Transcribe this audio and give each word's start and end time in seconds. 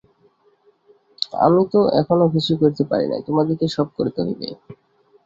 আমি 1.41 1.61
তো 1.71 1.79
এখনও 1.99 2.27
কিছুই 2.33 2.57
করিতে 2.61 2.83
পারি 2.91 3.05
নাই, 3.07 3.21
তোমাদিগকেই 3.27 3.71
সব 3.77 3.87
করিতে 3.97 4.19
হইবে। 4.25 4.47